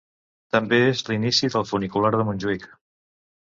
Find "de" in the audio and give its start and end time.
2.19-2.27